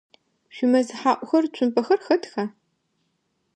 Шъуимэз 0.55 0.87
хьаӏухэр, 0.99 1.45
цумпэхэр 1.53 1.99
хэтха? 2.05 2.43